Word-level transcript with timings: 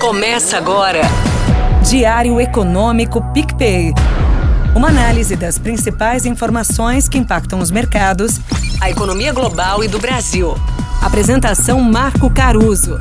Começa 0.00 0.56
agora. 0.56 1.02
Diário 1.88 2.40
Econômico 2.40 3.22
PicPay. 3.32 3.92
Uma 4.74 4.88
análise 4.88 5.36
das 5.36 5.58
principais 5.58 6.26
informações 6.26 7.08
que 7.08 7.18
impactam 7.18 7.58
os 7.60 7.70
mercados, 7.70 8.40
a 8.80 8.90
economia 8.90 9.32
global 9.32 9.82
e 9.84 9.88
do 9.88 9.98
Brasil. 9.98 10.54
Apresentação 11.02 11.80
Marco 11.80 12.32
Caruso. 12.32 12.98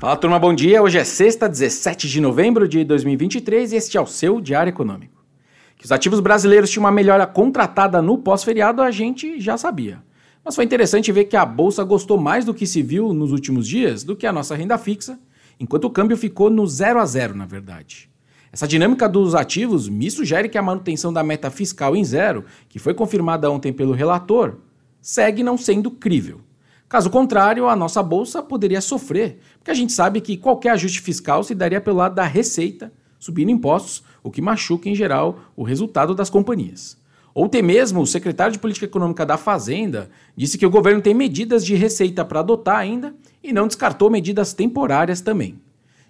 Fala 0.00 0.16
turma, 0.16 0.38
bom 0.38 0.54
dia. 0.54 0.82
Hoje 0.82 0.98
é 0.98 1.04
sexta, 1.04 1.48
17 1.48 2.08
de 2.08 2.20
novembro 2.20 2.68
de 2.68 2.84
2023 2.84 3.72
e 3.72 3.76
este 3.76 3.96
é 3.96 4.00
o 4.00 4.06
seu 4.06 4.40
Diário 4.40 4.70
Econômico. 4.70 5.22
Que 5.76 5.84
os 5.84 5.92
ativos 5.92 6.20
brasileiros 6.20 6.70
tinham 6.70 6.84
uma 6.84 6.92
melhora 6.92 7.26
contratada 7.26 8.00
no 8.00 8.18
pós-feriado, 8.18 8.82
a 8.82 8.90
gente 8.90 9.40
já 9.40 9.56
sabia. 9.56 10.07
Mas 10.48 10.54
foi 10.54 10.64
interessante 10.64 11.12
ver 11.12 11.24
que 11.24 11.36
a 11.36 11.44
bolsa 11.44 11.84
gostou 11.84 12.16
mais 12.16 12.42
do 12.42 12.54
que 12.54 12.66
se 12.66 12.80
viu 12.80 13.12
nos 13.12 13.32
últimos 13.32 13.68
dias 13.68 14.02
do 14.02 14.16
que 14.16 14.26
a 14.26 14.32
nossa 14.32 14.56
renda 14.56 14.78
fixa, 14.78 15.20
enquanto 15.60 15.84
o 15.84 15.90
câmbio 15.90 16.16
ficou 16.16 16.48
no 16.48 16.66
0 16.66 17.00
a 17.00 17.04
0, 17.04 17.36
na 17.36 17.44
verdade. 17.44 18.08
Essa 18.50 18.66
dinâmica 18.66 19.06
dos 19.06 19.34
ativos 19.34 19.90
me 19.90 20.10
sugere 20.10 20.48
que 20.48 20.56
a 20.56 20.62
manutenção 20.62 21.12
da 21.12 21.22
meta 21.22 21.50
fiscal 21.50 21.94
em 21.94 22.02
zero, 22.02 22.46
que 22.66 22.78
foi 22.78 22.94
confirmada 22.94 23.50
ontem 23.50 23.74
pelo 23.74 23.92
relator, 23.92 24.56
segue 25.02 25.42
não 25.42 25.58
sendo 25.58 25.90
crível. 25.90 26.40
Caso 26.88 27.10
contrário, 27.10 27.68
a 27.68 27.76
nossa 27.76 28.02
bolsa 28.02 28.42
poderia 28.42 28.80
sofrer, 28.80 29.40
porque 29.58 29.70
a 29.70 29.74
gente 29.74 29.92
sabe 29.92 30.18
que 30.18 30.38
qualquer 30.38 30.70
ajuste 30.70 31.02
fiscal 31.02 31.44
se 31.44 31.54
daria 31.54 31.78
pelo 31.78 31.98
lado 31.98 32.14
da 32.14 32.24
receita, 32.24 32.90
subindo 33.18 33.50
impostos, 33.50 34.02
o 34.22 34.30
que 34.30 34.40
machuca 34.40 34.88
em 34.88 34.94
geral 34.94 35.40
o 35.54 35.62
resultado 35.62 36.14
das 36.14 36.30
companhias. 36.30 36.96
Ontem 37.34 37.62
mesmo, 37.62 38.00
o 38.00 38.06
secretário 38.06 38.52
de 38.52 38.58
Política 38.58 38.86
Econômica 38.86 39.24
da 39.24 39.36
Fazenda 39.36 40.10
disse 40.36 40.58
que 40.58 40.66
o 40.66 40.70
governo 40.70 41.00
tem 41.00 41.14
medidas 41.14 41.64
de 41.64 41.74
receita 41.74 42.24
para 42.24 42.40
adotar 42.40 42.78
ainda 42.78 43.14
e 43.42 43.52
não 43.52 43.66
descartou 43.66 44.10
medidas 44.10 44.52
temporárias 44.52 45.20
também. 45.20 45.60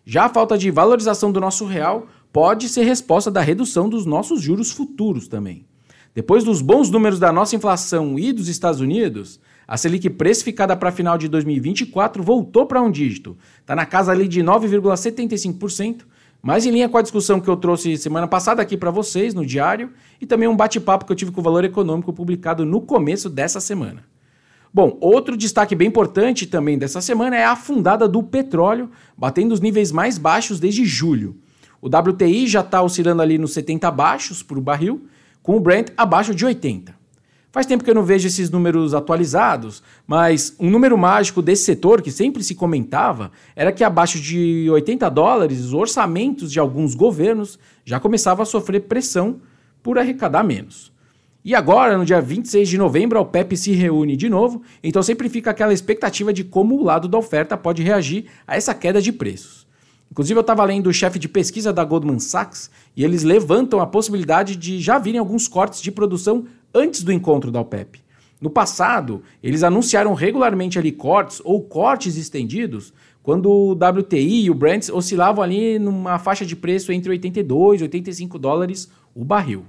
Já 0.04 0.24
a 0.24 0.28
falta 0.30 0.56
de 0.56 0.70
valorização 0.70 1.30
do 1.30 1.40
nosso 1.40 1.66
real 1.66 2.06
pode 2.32 2.68
ser 2.68 2.84
resposta 2.84 3.30
da 3.30 3.40
redução 3.40 3.88
dos 3.88 4.06
nossos 4.06 4.40
juros 4.40 4.70
futuros 4.70 5.28
também. 5.28 5.66
Depois 6.14 6.42
dos 6.44 6.62
bons 6.62 6.90
números 6.90 7.18
da 7.18 7.32
nossa 7.32 7.54
inflação 7.54 8.18
e 8.18 8.32
dos 8.32 8.48
Estados 8.48 8.80
Unidos, 8.80 9.38
a 9.66 9.76
Selic 9.76 10.08
precificada 10.10 10.74
para 10.74 10.90
final 10.90 11.18
de 11.18 11.28
2024 11.28 12.22
voltou 12.22 12.64
para 12.64 12.80
um 12.80 12.90
dígito. 12.90 13.36
Está 13.60 13.76
na 13.76 13.84
casa 13.84 14.10
ali 14.10 14.26
de 14.26 14.42
9,75%, 14.42 16.04
mais 16.42 16.64
em 16.64 16.70
linha 16.70 16.88
com 16.88 16.96
a 16.96 17.02
discussão 17.02 17.40
que 17.40 17.48
eu 17.48 17.56
trouxe 17.56 17.96
semana 17.96 18.28
passada 18.28 18.62
aqui 18.62 18.76
para 18.76 18.90
vocês 18.90 19.34
no 19.34 19.44
diário 19.44 19.90
e 20.20 20.26
também 20.26 20.48
um 20.48 20.56
bate-papo 20.56 21.04
que 21.04 21.12
eu 21.12 21.16
tive 21.16 21.32
com 21.32 21.40
o 21.40 21.44
Valor 21.44 21.64
Econômico 21.64 22.12
publicado 22.12 22.64
no 22.64 22.80
começo 22.80 23.28
dessa 23.28 23.60
semana. 23.60 24.04
Bom, 24.72 24.96
outro 25.00 25.36
destaque 25.36 25.74
bem 25.74 25.88
importante 25.88 26.46
também 26.46 26.78
dessa 26.78 27.00
semana 27.00 27.36
é 27.36 27.44
a 27.44 27.52
afundada 27.52 28.06
do 28.06 28.22
petróleo, 28.22 28.90
batendo 29.16 29.52
os 29.52 29.60
níveis 29.60 29.90
mais 29.90 30.18
baixos 30.18 30.60
desde 30.60 30.84
julho. 30.84 31.36
O 31.80 31.86
WTI 31.86 32.46
já 32.46 32.60
está 32.60 32.82
oscilando 32.82 33.22
ali 33.22 33.38
nos 33.38 33.52
70 33.52 33.90
baixos 33.90 34.42
por 34.42 34.60
barril, 34.60 35.06
com 35.42 35.56
o 35.56 35.60
Brent 35.60 35.88
abaixo 35.96 36.34
de 36.34 36.44
80. 36.44 36.97
Faz 37.50 37.64
tempo 37.64 37.82
que 37.82 37.88
eu 37.88 37.94
não 37.94 38.04
vejo 38.04 38.28
esses 38.28 38.50
números 38.50 38.92
atualizados, 38.92 39.82
mas 40.06 40.54
um 40.60 40.68
número 40.68 40.98
mágico 40.98 41.40
desse 41.40 41.64
setor 41.64 42.02
que 42.02 42.10
sempre 42.10 42.44
se 42.44 42.54
comentava 42.54 43.32
era 43.56 43.72
que 43.72 43.82
abaixo 43.82 44.20
de 44.20 44.68
80 44.70 45.08
dólares, 45.08 45.60
os 45.60 45.72
orçamentos 45.72 46.52
de 46.52 46.60
alguns 46.60 46.94
governos 46.94 47.58
já 47.86 47.98
começavam 47.98 48.42
a 48.42 48.46
sofrer 48.46 48.80
pressão 48.80 49.40
por 49.82 49.98
arrecadar 49.98 50.44
menos. 50.44 50.92
E 51.42 51.54
agora, 51.54 51.96
no 51.96 52.04
dia 52.04 52.20
26 52.20 52.68
de 52.68 52.76
novembro, 52.76 53.16
a 53.16 53.22
OPEP 53.22 53.56
se 53.56 53.72
reúne 53.72 54.14
de 54.14 54.28
novo, 54.28 54.60
então 54.82 55.02
sempre 55.02 55.30
fica 55.30 55.50
aquela 55.50 55.72
expectativa 55.72 56.34
de 56.34 56.44
como 56.44 56.74
o 56.74 56.84
lado 56.84 57.08
da 57.08 57.16
oferta 57.16 57.56
pode 57.56 57.82
reagir 57.82 58.26
a 58.46 58.58
essa 58.58 58.74
queda 58.74 59.00
de 59.00 59.10
preços. 59.10 59.67
Inclusive, 60.10 60.38
eu 60.38 60.42
estava 60.42 60.64
lendo 60.64 60.88
o 60.88 60.92
chefe 60.92 61.18
de 61.18 61.28
pesquisa 61.28 61.72
da 61.72 61.84
Goldman 61.84 62.18
Sachs 62.18 62.70
e 62.96 63.04
eles 63.04 63.22
levantam 63.22 63.80
a 63.80 63.86
possibilidade 63.86 64.56
de 64.56 64.80
já 64.80 64.98
virem 64.98 65.20
alguns 65.20 65.46
cortes 65.46 65.80
de 65.80 65.92
produção 65.92 66.46
antes 66.74 67.02
do 67.02 67.12
encontro 67.12 67.50
da 67.50 67.60
OPEP. 67.60 68.00
No 68.40 68.48
passado, 68.48 69.22
eles 69.42 69.62
anunciaram 69.62 70.14
regularmente 70.14 70.78
ali 70.78 70.92
cortes 70.92 71.42
ou 71.44 71.60
cortes 71.62 72.16
estendidos 72.16 72.92
quando 73.22 73.50
o 73.50 73.72
WTI 73.72 74.44
e 74.44 74.50
o 74.50 74.54
Brent 74.54 74.88
oscilavam 74.88 75.42
ali 75.42 75.78
numa 75.78 76.18
faixa 76.18 76.46
de 76.46 76.56
preço 76.56 76.92
entre 76.92 77.10
82 77.10 77.80
e 77.80 77.84
85 77.84 78.38
dólares 78.38 78.88
o 79.14 79.24
barril. 79.24 79.66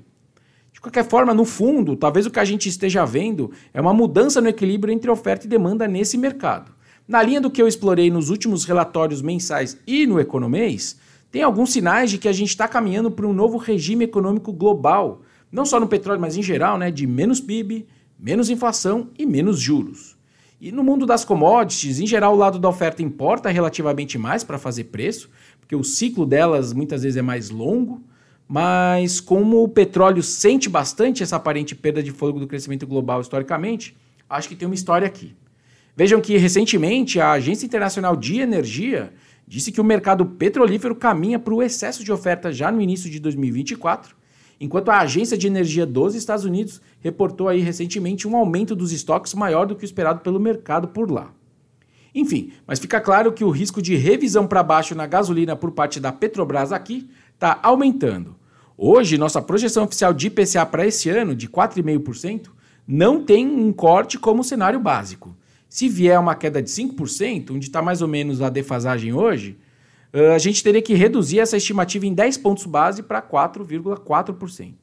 De 0.72 0.79
qualquer 0.79 1.03
forma, 1.03 1.33
no 1.33 1.44
fundo, 1.44 1.97
talvez 1.97 2.25
o 2.25 2.31
que 2.31 2.39
a 2.39 2.45
gente 2.45 2.69
esteja 2.69 3.03
vendo 3.03 3.51
é 3.73 3.81
uma 3.81 3.94
mudança 3.94 4.39
no 4.39 4.47
equilíbrio 4.47 4.94
entre 4.94 5.09
oferta 5.11 5.45
e 5.45 5.49
demanda 5.49 5.88
nesse 5.88 6.17
mercado. 6.17 6.72
Na 7.09 7.24
linha 7.24 7.42
do 7.42 7.50
que 7.50 7.59
eu 7.59 7.68
explorei 7.68 8.12
nos 8.12 8.30
últimos 8.30 8.66
relatórios 8.66 9.20
mensais 9.20 9.80
e 9.88 10.06
no 10.06 10.20
Economês, 10.20 10.96
tem 11.31 11.42
alguns 11.42 11.72
sinais 11.72 12.12
de 12.12 12.20
que 12.20 12.28
a 12.28 12.31
gente 12.31 12.50
está 12.50 12.68
caminhando 12.68 13.09
para 13.09 13.25
um 13.25 13.34
novo 13.34 13.58
regime 13.58 14.06
econômico 14.06 14.53
global, 14.53 15.24
não 15.52 15.66
só 15.66 15.80
no 15.80 15.88
petróleo, 15.88 16.22
mas 16.22 16.38
em 16.38 16.44
geral, 16.44 16.78
né, 16.78 16.92
de 16.92 17.08
menos 17.08 17.42
PIB, 17.42 17.88
menos 18.20 18.47
inflação 18.52 19.09
e 19.18 19.25
menos 19.25 19.59
juros. 19.59 20.16
E 20.62 20.72
no 20.72 20.84
mundo 20.84 21.08
das 21.08 21.25
commodities, 21.25 22.00
em 22.00 22.06
geral, 22.06 22.36
o 22.36 22.38
lado 22.38 22.59
da 22.59 22.70
oferta 22.70 23.02
importa 23.02 23.50
relativamente 23.50 24.16
mais 24.20 24.44
para 24.44 24.59
fazer 24.59 24.84
preço, 24.84 25.31
porque 25.59 25.76
o 25.76 25.84
ciclo 25.84 26.28
delas 26.28 26.74
muitas 26.74 27.02
vezes 27.02 27.18
é 27.18 27.24
mais 27.24 27.50
longo, 27.50 28.03
mas 28.47 29.20
como 29.20 29.64
o 29.64 29.68
petróleo 29.68 30.22
sente 30.22 30.70
bastante 30.70 31.24
essa 31.24 31.38
aparente 31.38 31.76
perda 31.76 32.03
de 32.03 32.12
fôlego 32.12 32.40
do 32.40 32.46
crescimento 32.46 32.86
global 32.86 33.20
historicamente, 33.20 33.97
acho 34.30 34.47
que 34.47 34.56
tem 34.56 34.68
uma 34.68 34.76
história 34.76 35.08
aqui. 35.08 35.36
Vejam 35.99 36.21
que 36.21 36.37
recentemente 36.37 37.19
a 37.19 37.31
Agência 37.31 37.65
Internacional 37.65 38.15
de 38.15 38.39
Energia 38.39 39.11
disse 39.45 39.69
que 39.69 39.81
o 39.81 39.83
mercado 39.83 40.25
petrolífero 40.25 40.95
caminha 40.95 41.37
para 41.37 41.53
o 41.53 41.61
excesso 41.61 42.05
de 42.05 42.09
oferta 42.09 42.53
já 42.53 42.71
no 42.71 42.79
início 42.79 43.09
de 43.09 43.19
2024 43.19 44.15
enquanto 44.61 44.91
a 44.91 44.99
Agência 44.99 45.37
de 45.37 45.45
Energia 45.45 45.85
dos 45.85 46.15
Estados 46.15 46.45
Unidos 46.45 46.81
reportou 47.01 47.49
aí 47.49 47.59
recentemente 47.59 48.25
um 48.25 48.37
aumento 48.37 48.77
dos 48.77 48.93
estoques 48.93 49.33
maior 49.33 49.65
do 49.65 49.75
que 49.75 49.83
o 49.83 49.85
esperado 49.85 50.21
pelo 50.21 50.39
mercado 50.39 50.87
por 50.87 51.11
lá. 51.11 51.33
Enfim, 52.16 52.53
mas 52.66 52.79
fica 52.79 53.01
claro 53.01 53.33
que 53.33 53.43
o 53.43 53.49
risco 53.49 53.81
de 53.81 53.97
revisão 53.97 54.47
para 54.47 54.63
baixo 54.63 54.95
na 54.95 55.05
gasolina 55.05 55.53
por 55.53 55.71
parte 55.71 55.99
da 55.99 56.13
Petrobras 56.13 56.71
aqui 56.71 57.09
está 57.33 57.59
aumentando. 57.61 58.37
Hoje, 58.77 59.17
nossa 59.17 59.41
projeção 59.41 59.83
oficial 59.83 60.13
de 60.13 60.27
IPCA 60.27 60.66
para 60.66 60.87
esse 60.87 61.09
ano, 61.09 61.35
de 61.35 61.49
4,5%, 61.49 62.51
não 62.87 63.21
tem 63.21 63.45
um 63.45 63.73
corte 63.73 64.17
como 64.17 64.45
cenário 64.45 64.79
básico. 64.79 65.28
Se 65.69 65.88
vier 65.88 66.19
uma 66.19 66.34
queda 66.34 66.62
de 66.62 66.69
5%, 66.69 67.52
onde 67.52 67.68
está 67.68 67.80
mais 67.80 68.02
ou 68.02 68.07
menos 68.07 68.41
a 68.41 68.50
defasagem 68.50 69.13
hoje, 69.13 69.56
a 70.34 70.40
gente 70.40 70.63
teria 70.63 70.81
que 70.81 70.96
reduzir 70.96 71.40
essa 71.40 71.56
estimativa 71.56 72.07
em 72.07 72.13
10 72.13 72.38
pontos 72.40 72.66
base 72.66 73.03
para 73.03 73.22
4,4%. 73.22 74.74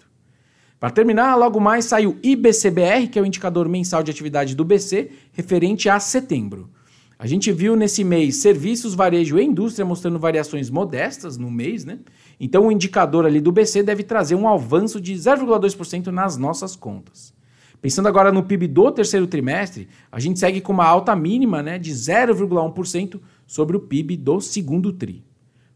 Para 0.79 0.91
terminar, 0.91 1.35
logo 1.35 1.59
mais 1.59 1.87
sai 1.87 2.07
o 2.07 2.17
IBCBR, 2.23 3.09
que 3.09 3.19
é 3.19 3.23
o 3.23 3.27
indicador 3.27 3.69
mensal 3.69 4.05
de 4.05 4.11
atividade 4.13 4.55
do 4.55 4.65
BC, 4.65 5.11
referente 5.33 5.89
a 5.89 5.99
setembro. 5.99 6.71
A 7.19 7.27
gente 7.27 7.51
viu 7.51 7.75
nesse 7.75 8.05
mês 8.05 8.37
serviços, 8.37 8.95
varejo 8.95 9.39
e 9.39 9.45
indústria 9.45 9.87
mostrando 9.87 10.19
variações 10.19 10.69
modestas 10.69 11.39
no 11.39 11.51
mês, 11.51 11.85
né? 11.85 11.99
Então 12.39 12.67
o 12.67 12.71
indicador 12.71 13.25
ali 13.25 13.41
do 13.41 13.51
BC 13.51 13.83
deve 13.83 14.03
trazer 14.03 14.35
um 14.35 14.47
avanço 14.47 15.01
de 15.01 15.15
0,2% 15.15 16.09
nas 16.09 16.37
nossas 16.37 16.77
contas. 16.77 17.35
Pensando 17.81 18.09
agora 18.09 18.33
no 18.33 18.43
PIB 18.43 18.69
do 18.69 18.91
terceiro 18.91 19.27
trimestre, 19.27 19.89
a 20.11 20.19
gente 20.19 20.39
segue 20.39 20.61
com 20.61 20.73
uma 20.73 20.87
alta 20.87 21.15
mínima 21.15 21.63
né, 21.63 21.79
de 21.79 21.93
0,1% 21.93 23.21
sobre 23.47 23.77
o 23.77 23.81
PIB 23.81 24.17
do 24.17 24.41
segundo 24.41 24.93
TRI. 24.93 25.25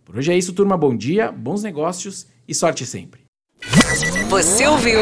Por 0.04 0.16
hoje 0.16 0.32
é 0.32 0.36
isso, 0.36 0.52
turma. 0.52 0.76
Bom 0.76 0.96
dia, 0.96 1.30
bons 1.30 1.62
negócios 1.62 2.26
e 2.48 2.54
sorte 2.54 2.84
sempre. 2.84 3.20
Você 4.28 4.66
ouviu? 4.66 5.00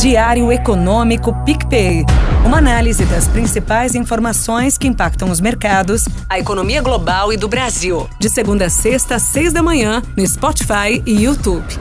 Diário 0.00 0.50
Econômico 0.50 1.34
PicPay. 1.44 2.04
Uma 2.44 2.58
análise 2.58 3.04
das 3.04 3.28
principais 3.28 3.94
informações 3.94 4.76
que 4.76 4.88
impactam 4.88 5.30
os 5.30 5.40
mercados, 5.40 6.06
a 6.28 6.38
economia 6.38 6.82
global 6.82 7.32
e 7.32 7.36
do 7.36 7.46
Brasil. 7.46 8.08
De 8.18 8.28
segunda 8.28 8.66
a 8.66 8.70
sexta, 8.70 9.14
às 9.14 9.22
seis 9.22 9.52
da 9.52 9.62
manhã, 9.62 10.02
no 10.16 10.26
Spotify 10.26 11.02
e 11.06 11.24
YouTube. 11.24 11.78